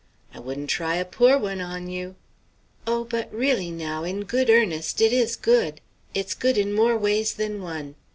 "I 0.33 0.39
wouldn't 0.39 0.71
try 0.71 0.95
a 0.95 1.05
poor 1.05 1.37
one 1.37 1.61
on 1.61 1.87
you." 1.87 2.15
"Oh! 2.87 3.03
but 3.03 3.31
really, 3.31 3.69
now, 3.69 4.03
in 4.03 4.23
good 4.23 4.49
earnest, 4.49 4.99
it 4.99 5.13
is 5.13 5.35
good. 5.35 5.79
It's 6.15 6.33
good 6.33 6.57
in 6.57 6.73
more 6.73 6.97
ways 6.97 7.33
than 7.35 7.61
one. 7.61 7.93